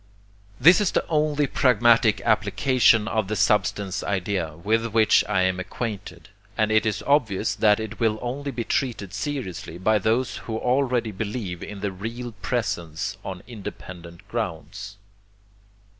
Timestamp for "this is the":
0.59-1.05